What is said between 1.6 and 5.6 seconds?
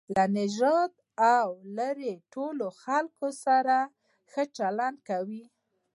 ليري ټولو خلکو سره ښه چلند کوئ!